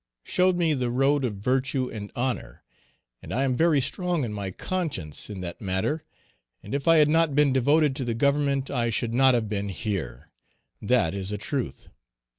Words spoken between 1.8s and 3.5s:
and honor, and I